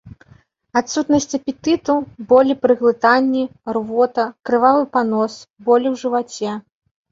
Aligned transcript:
Адсутнасць 0.79 1.35
апетыту, 1.37 1.97
болі 2.31 2.57
пры 2.63 2.77
глытанні, 2.81 3.43
рвота, 3.79 4.27
крывавы 4.51 4.83
панос, 4.99 5.33
болі 5.71 5.87
ў 5.93 5.95
жываце. 6.05 6.51